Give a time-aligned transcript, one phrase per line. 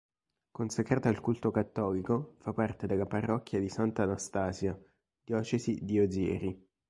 [0.49, 4.75] Consacrata al culto cattolico, fa parte della parrocchia di Santa Anastasia,
[5.23, 6.67] diocesi di Ozieri.